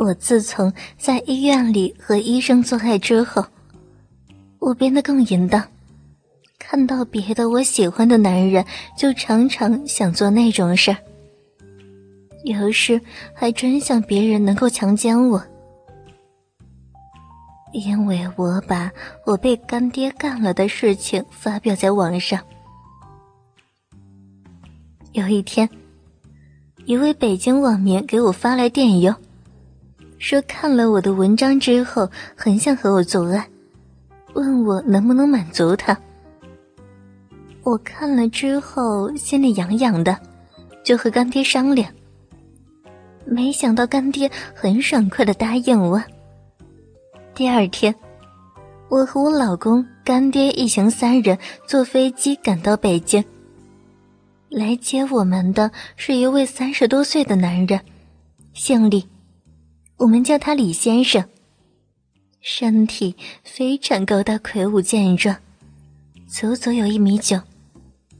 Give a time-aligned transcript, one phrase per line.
[0.00, 3.44] 我自从在医院里和医生做爱之后，
[4.58, 5.62] 我变得更淫荡。
[6.58, 8.64] 看到别的我喜欢的男人，
[8.96, 10.96] 就常常想做那种事儿。
[12.44, 12.98] 有时
[13.34, 15.42] 还真想别人能够强奸我，
[17.74, 18.90] 因为我把
[19.26, 22.40] 我被干爹干了的事情发表在网上。
[25.12, 25.68] 有一天，
[26.86, 29.14] 一位北京网民给我发来电邮。
[30.20, 33.48] 说看了我的文章之后，很想和我做爱，
[34.34, 35.98] 问我能不能满足他。
[37.62, 40.16] 我看了之后心里痒痒的，
[40.84, 41.90] 就和干爹商量。
[43.24, 46.00] 没想到干爹很爽快的答应我。
[47.34, 47.94] 第二天，
[48.90, 53.24] 我和我老公、干爹一行三人坐飞机赶到北京。
[54.50, 57.80] 来接我们的是一位三十多岁的男人，
[58.52, 59.08] 姓李。
[60.00, 61.22] 我们叫他李先生，
[62.40, 65.36] 身体非常高大魁梧健壮，
[66.26, 67.38] 足足有一米九，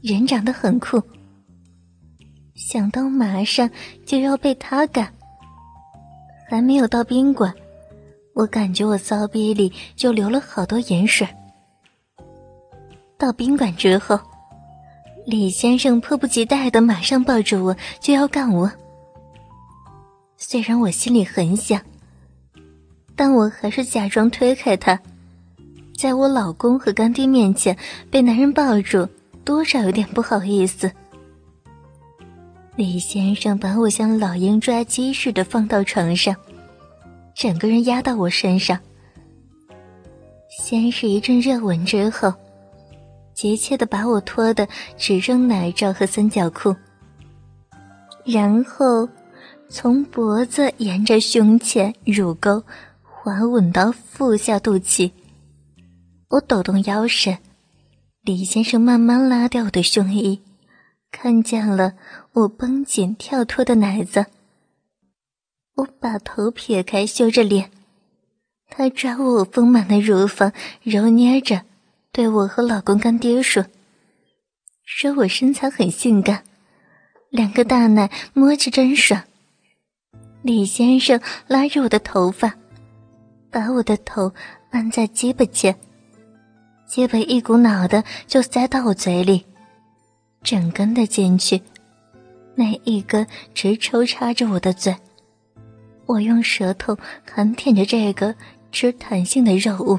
[0.00, 1.02] 人长得很酷。
[2.54, 3.70] 想到马上
[4.06, 5.12] 就要被他干，
[6.48, 7.54] 还没有到宾馆，
[8.32, 11.28] 我感觉我骚逼里就流了好多盐水。
[13.18, 14.18] 到宾馆之后，
[15.26, 18.72] 李先生迫不及待的马上抱着我就要干我。
[20.38, 21.80] 虽然我心里很想，
[23.16, 25.00] 但我还是假装推开他，
[25.96, 27.76] 在我老公和干爹面前
[28.10, 29.08] 被男人抱住，
[29.44, 30.90] 多少有点不好意思。
[32.76, 36.36] 李先生把我像老鹰抓鸡似的放到床上，
[37.34, 38.78] 整个人压到我身上，
[40.50, 42.32] 先是一阵热吻，之后
[43.32, 46.76] 急切的把我脱的只剩奶罩和三角裤，
[48.26, 49.08] 然后。
[49.68, 52.62] 从脖子沿着胸前、乳沟
[53.02, 55.10] 滑吻到腹下肚脐，
[56.28, 57.36] 我抖动腰身，
[58.22, 60.40] 李先生慢慢拉掉我的胸衣，
[61.10, 61.94] 看见了
[62.32, 64.26] 我绷紧跳脱的奶子。
[65.74, 67.70] 我把头撇开，羞着脸，
[68.70, 70.52] 他抓我丰满的乳房，
[70.84, 71.62] 揉捏着，
[72.12, 73.66] 对我和老公干爹说
[74.86, 76.44] ：“说我身材很性感，
[77.30, 79.24] 两个大奶摸着真爽。”
[80.46, 82.54] 李先生拉着我的头发，
[83.50, 84.32] 把我的头
[84.70, 85.74] 按在鸡巴前，
[86.86, 89.44] 鸡巴一股脑的就塞到我嘴里，
[90.44, 91.60] 整根的进去，
[92.54, 94.94] 那一根直抽插着我的嘴。
[96.06, 96.96] 我用舌头
[97.28, 98.32] 狠舔着这个
[98.70, 99.98] 吃弹性的肉物，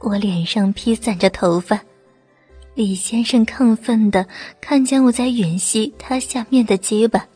[0.00, 1.80] 我脸上披散着头发，
[2.74, 4.26] 李先生亢奋的
[4.60, 7.26] 看见我在吮吸他下面的鸡巴。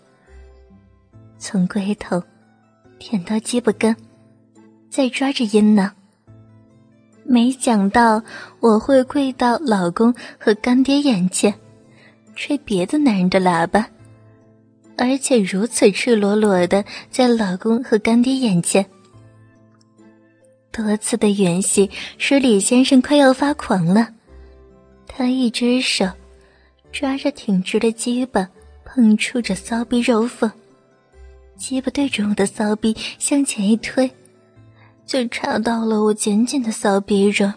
[1.41, 2.23] 从龟头
[2.99, 3.97] 舔到鸡巴根，
[4.91, 5.91] 再抓着阴囊。
[7.25, 8.23] 没想到
[8.61, 11.53] 我会跪到老公和干爹眼前，
[12.37, 13.89] 吹别的男人的喇叭，
[14.99, 18.85] 而且如此赤裸裸的在老公和干爹眼前。
[20.71, 24.09] 多次的吮吸使李先生快要发狂了，
[25.07, 26.07] 他一只手
[26.93, 28.47] 抓着挺直的鸡巴，
[28.85, 30.51] 碰触着骚逼肉缝。
[31.61, 34.11] 鸡巴对准我的骚逼向前一推，
[35.05, 37.53] 就插到了我紧紧的骚逼中，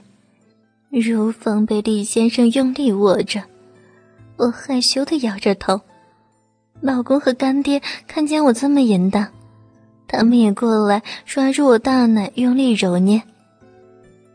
[0.90, 3.42] 乳房被李先生用力握着，
[4.36, 5.80] 我害羞的摇着头。
[6.82, 9.26] 老公和干爹看见我这么淫荡，
[10.06, 13.24] 他们也过来抓住我大奶用力揉捏。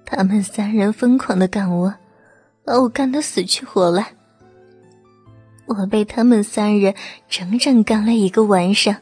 [0.07, 1.93] 他们三人疯狂的干我，
[2.65, 4.15] 把我干得死去活来。
[5.67, 6.95] 我被他们三人
[7.29, 8.97] 整整干了一个晚上。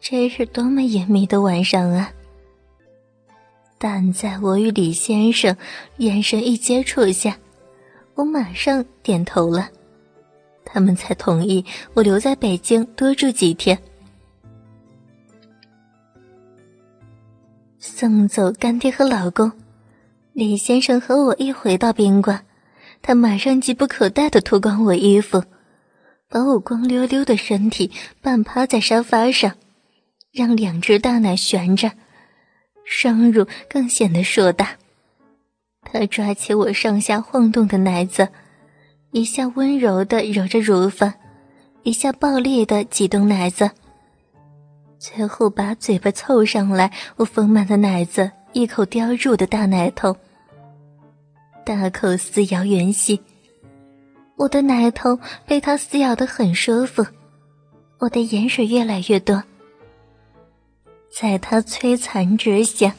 [0.00, 2.10] 这是多么隐秘的晚上啊！
[3.78, 5.54] 但在我与李先生
[5.98, 7.36] 眼神一接触下，
[8.14, 9.68] 我马上点头了，
[10.64, 13.78] 他们才同意我留在北京多住几天。
[17.78, 19.52] 送走干爹和老公，
[20.32, 22.44] 李先生和我一回到宾馆，
[23.02, 25.44] 他马上急不可待的脱光我衣服，
[26.28, 27.90] 把我光溜溜的身体
[28.22, 29.54] 半趴在沙发上。
[30.32, 31.90] 让两只大奶悬着，
[32.84, 34.76] 双乳更显得硕大。
[35.82, 38.28] 他抓起我上下晃动的奶子，
[39.10, 41.12] 一下温柔的揉着乳房，
[41.82, 43.70] 一下暴力的挤动奶子，
[44.98, 50.16] 最后把嘴巴凑上来，我丰满的奶子一口叼入的大奶头，
[51.64, 53.20] 大口撕咬吮吸。
[54.36, 57.04] 我的奶头被他撕咬的很舒服，
[57.98, 59.42] 我的盐水越来越多。
[61.10, 62.94] 在他摧残之下，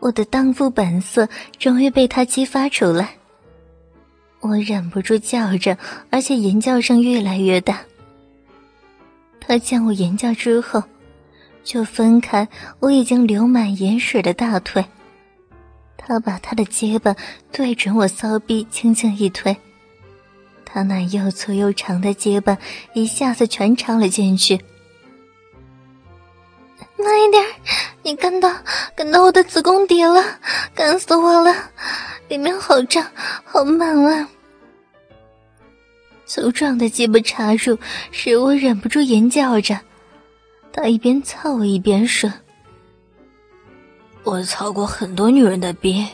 [0.00, 1.28] 我的荡妇本色
[1.58, 3.16] 终于被他激发出来。
[4.40, 5.78] 我忍不住叫着，
[6.10, 7.80] 而且吟叫声越来越大。
[9.40, 10.82] 他见我吟叫之后，
[11.62, 12.48] 就分开
[12.80, 14.84] 我已经流满盐水的大腿。
[15.96, 17.14] 他把他的结巴
[17.52, 19.56] 对准我骚逼，轻轻一推，
[20.64, 22.58] 他那又粗又长的结巴
[22.94, 24.60] 一下子全插了进去。
[27.02, 27.44] 慢一点，
[28.02, 28.50] 你干到
[28.94, 30.22] 干到我的子宫底了，
[30.74, 31.54] 干死我了！
[32.28, 33.04] 里面好胀，
[33.44, 34.28] 好满啊！
[36.24, 37.78] 粗壮的鸡巴插入，
[38.10, 39.78] 使我忍不住尖叫着。
[40.72, 42.32] 他一边操我，一边说。
[44.22, 46.06] 我操过很多女人的逼，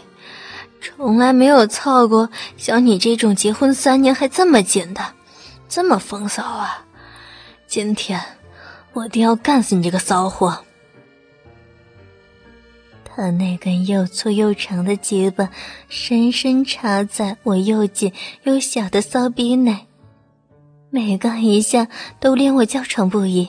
[0.80, 5.02] 从来没有操过像你这种结婚三年还这么紧的，
[5.68, 6.84] 这么风骚啊！
[7.66, 8.20] 今天
[8.94, 10.64] 我定要干死你这个骚货！
[13.18, 15.50] 他那根又粗又长的结巴
[15.88, 18.12] 深深插在我又紧
[18.44, 19.76] 又小的骚逼内，
[20.88, 21.88] 每干一下
[22.20, 23.48] 都令我叫喘不已。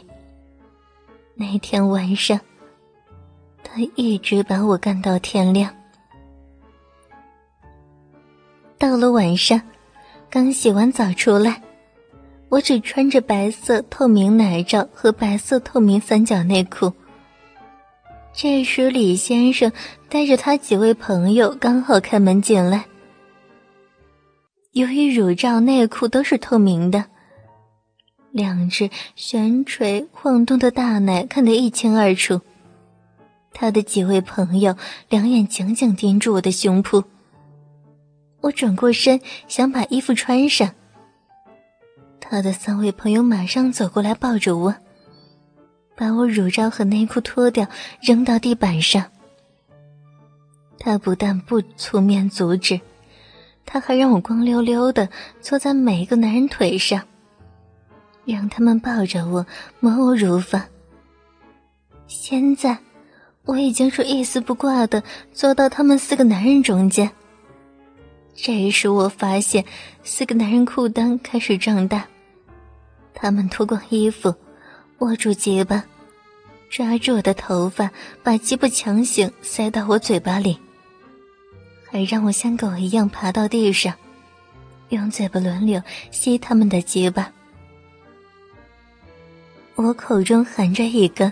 [1.36, 2.40] 那天晚上。
[3.64, 5.72] 他一直把我干到天亮。
[8.80, 9.62] 到了晚上，
[10.32, 11.62] 刚洗完澡出来，
[12.50, 16.92] 我只穿着白色透明奶罩和白色透明三角内裤。
[18.42, 19.70] 这时，李先生
[20.08, 22.86] 带着他几位朋友刚好开门进来。
[24.72, 27.04] 由于乳罩、内裤都是透明的，
[28.32, 32.40] 两只悬垂晃动的大奶看得一清二楚。
[33.52, 34.74] 他的几位朋友
[35.10, 37.04] 两眼紧紧盯住我的胸脯，
[38.40, 39.20] 我转过身
[39.50, 40.72] 想把衣服穿上。
[42.22, 44.74] 他的三位朋友马上走过来抱着我，
[46.00, 47.68] 把我乳罩和内裤脱掉
[48.00, 49.04] 扔到地板上。
[50.80, 52.80] 他不但不出面阻止，
[53.66, 55.10] 他还让我光溜溜的
[55.42, 57.04] 坐在每一个男人腿上，
[58.24, 59.46] 让他们抱着我
[59.82, 60.64] 摸我乳房。
[62.08, 62.78] 现在。
[63.46, 65.02] 我已经是一丝不挂的
[65.34, 67.10] 坐到他们四个男人中间。
[68.36, 69.66] 这时我发现
[70.04, 72.06] 四个男人裤裆开始胀大，
[73.12, 74.36] 他们脱光衣服，
[75.00, 75.84] 握住结巴，
[76.70, 77.90] 抓住我的头发，
[78.22, 80.58] 把鸡巴强行塞到我嘴巴里，
[81.90, 83.94] 还让我像狗一样爬到地上，
[84.90, 85.82] 用嘴巴轮流
[86.12, 87.32] 吸他们的结巴。
[89.76, 91.32] 我口中含着一根。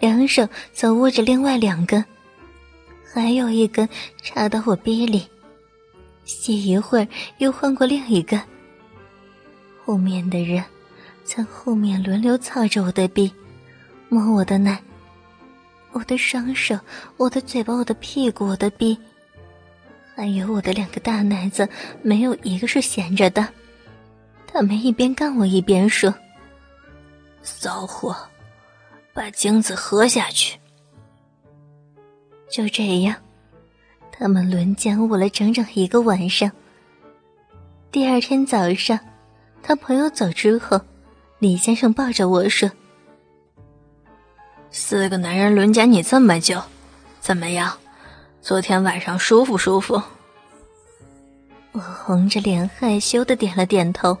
[0.00, 2.04] 两手则握着另外两根，
[3.14, 3.88] 还有一根
[4.20, 5.24] 插到我鼻里，
[6.24, 7.06] 吸一会儿
[7.38, 8.42] 又换过另一个。
[9.84, 10.60] 后面的人
[11.34, 13.32] 在后面轮流操着我的逼，
[14.10, 14.78] 摸我的奶，
[15.92, 16.78] 我的双手，
[17.16, 18.98] 我的嘴巴，我的屁股，我的臂，
[20.14, 21.66] 还有我的两个大奶子，
[22.02, 23.48] 没有一个是闲着的。
[24.46, 26.14] 他们一边干我一边说
[27.42, 28.14] ：“骚货。”
[29.14, 30.58] 把精子喝下去。
[32.50, 33.16] 就这样，
[34.10, 36.52] 他们轮奸我了整整一个晚上。
[37.90, 39.00] 第二天早上，
[39.62, 40.78] 他朋友走之后，
[41.42, 42.70] 李先生抱着我说
[44.70, 46.62] ：“四个男人轮奸你这么久，
[47.18, 47.76] 怎么样？
[48.40, 50.00] 昨天晚上舒服舒服？”
[51.72, 54.16] 我红着脸害羞的点了点头。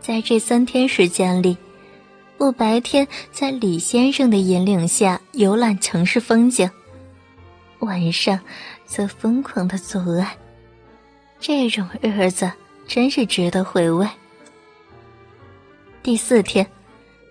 [0.00, 1.58] 在这三天时间里。
[2.38, 6.70] 我白天在李先生的引领下游览城市风景，
[7.80, 8.38] 晚上
[8.86, 10.38] 则疯狂的做爱。
[11.40, 12.48] 这种日子
[12.86, 14.06] 真是值得回味。
[16.02, 16.66] 第四天，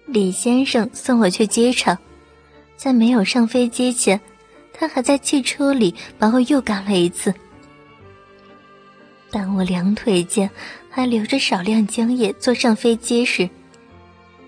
[0.05, 1.97] 李先生送我去机场，
[2.77, 4.19] 在没有上飞机前，
[4.71, 7.33] 他还在汽车里把我又干了一次。
[9.31, 10.47] 当我两腿间
[10.87, 13.49] 还留着少量精液坐上飞机时，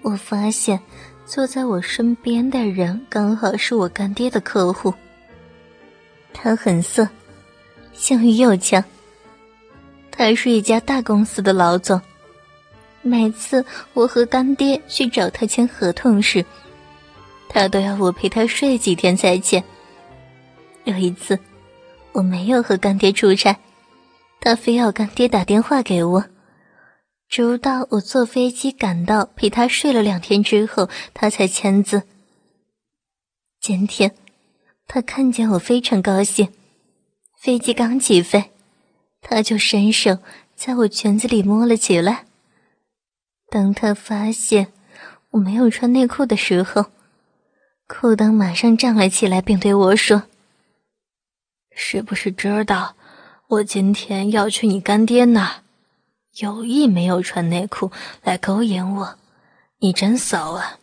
[0.03, 0.79] 我发现，
[1.25, 4.93] 坐在我身边的人刚好是我干爹的客户。
[6.31, 7.09] 他很色，
[7.91, 8.83] 性欲又强。
[10.11, 11.99] 他是一家大公司的老总。
[13.01, 16.46] 每次我和干爹去找他签合同时，
[17.50, 19.63] 他都要我陪他睡几天才签。
[20.84, 21.39] 有一次，
[22.12, 23.58] 我没有和干爹出差，
[24.39, 26.25] 他非要干爹打电话给我。
[27.27, 32.03] 直到我坐飞机赶到，陪他睡了两天之后，他才签字。
[33.62, 34.13] 今天，
[34.88, 36.50] 他看见我非常高兴。
[37.39, 38.51] 飞机刚起飞，
[39.22, 40.17] 他就伸手
[40.55, 42.25] 在我裙子里摸了起来。
[43.51, 44.72] 当他发现
[45.31, 46.86] 我没有穿内裤的时候，
[47.86, 50.24] 裤裆马上站了起来，并对我说
[51.75, 52.96] ：“是不是知道
[53.50, 55.63] 我今天要去你干爹那？
[56.38, 57.91] 有意没有穿内裤
[58.24, 59.15] 来勾引我？
[59.79, 60.79] 你真骚啊！”